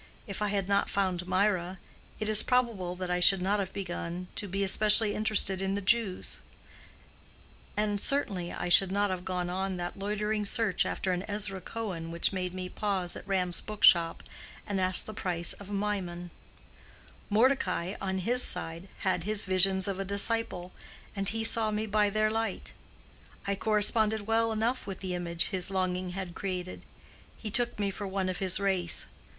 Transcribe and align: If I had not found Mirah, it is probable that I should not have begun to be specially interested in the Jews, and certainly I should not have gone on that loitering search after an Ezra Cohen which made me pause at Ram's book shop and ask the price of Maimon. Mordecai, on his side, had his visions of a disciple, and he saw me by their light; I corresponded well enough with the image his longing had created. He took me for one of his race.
If 0.25 0.41
I 0.41 0.47
had 0.47 0.67
not 0.67 0.89
found 0.89 1.27
Mirah, 1.27 1.77
it 2.19 2.27
is 2.27 2.41
probable 2.41 2.95
that 2.95 3.11
I 3.11 3.19
should 3.19 3.39
not 3.39 3.59
have 3.59 3.71
begun 3.71 4.29
to 4.35 4.47
be 4.47 4.65
specially 4.65 5.13
interested 5.13 5.61
in 5.61 5.75
the 5.75 5.79
Jews, 5.79 6.41
and 7.77 8.01
certainly 8.01 8.51
I 8.51 8.67
should 8.67 8.91
not 8.91 9.11
have 9.11 9.23
gone 9.23 9.47
on 9.47 9.77
that 9.77 9.99
loitering 9.99 10.43
search 10.43 10.87
after 10.87 11.11
an 11.11 11.23
Ezra 11.27 11.61
Cohen 11.61 12.09
which 12.09 12.33
made 12.33 12.51
me 12.51 12.67
pause 12.67 13.15
at 13.15 13.27
Ram's 13.27 13.61
book 13.61 13.83
shop 13.83 14.23
and 14.65 14.81
ask 14.81 15.05
the 15.05 15.13
price 15.13 15.53
of 15.53 15.69
Maimon. 15.69 16.31
Mordecai, 17.29 17.93
on 18.01 18.17
his 18.17 18.41
side, 18.41 18.87
had 19.01 19.25
his 19.25 19.45
visions 19.45 19.87
of 19.87 19.99
a 19.99 20.03
disciple, 20.03 20.71
and 21.15 21.29
he 21.29 21.43
saw 21.43 21.69
me 21.69 21.85
by 21.85 22.09
their 22.09 22.31
light; 22.31 22.73
I 23.45 23.53
corresponded 23.53 24.25
well 24.25 24.51
enough 24.51 24.87
with 24.87 25.01
the 25.01 25.13
image 25.13 25.49
his 25.49 25.69
longing 25.69 26.13
had 26.13 26.33
created. 26.33 26.85
He 27.37 27.51
took 27.51 27.77
me 27.77 27.91
for 27.91 28.07
one 28.07 28.29
of 28.29 28.39
his 28.39 28.59
race. 28.59 29.05